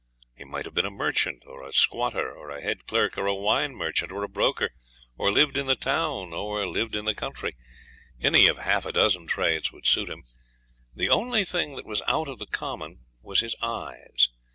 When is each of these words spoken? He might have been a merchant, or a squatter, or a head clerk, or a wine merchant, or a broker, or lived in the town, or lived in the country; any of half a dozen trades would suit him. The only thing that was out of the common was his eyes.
He 0.35 0.43
might 0.45 0.65
have 0.65 0.73
been 0.73 0.83
a 0.83 0.89
merchant, 0.89 1.43
or 1.45 1.61
a 1.61 1.71
squatter, 1.71 2.33
or 2.35 2.49
a 2.49 2.59
head 2.59 2.87
clerk, 2.87 3.19
or 3.19 3.27
a 3.27 3.35
wine 3.35 3.75
merchant, 3.75 4.11
or 4.11 4.23
a 4.23 4.27
broker, 4.27 4.71
or 5.15 5.31
lived 5.31 5.57
in 5.59 5.67
the 5.67 5.75
town, 5.75 6.33
or 6.33 6.65
lived 6.65 6.95
in 6.95 7.05
the 7.05 7.13
country; 7.13 7.55
any 8.19 8.47
of 8.47 8.57
half 8.57 8.87
a 8.87 8.91
dozen 8.91 9.27
trades 9.27 9.71
would 9.71 9.85
suit 9.85 10.09
him. 10.09 10.23
The 10.95 11.09
only 11.11 11.45
thing 11.45 11.75
that 11.75 11.85
was 11.85 12.01
out 12.07 12.27
of 12.29 12.39
the 12.39 12.47
common 12.47 13.05
was 13.23 13.41
his 13.41 13.53
eyes. 13.61 14.29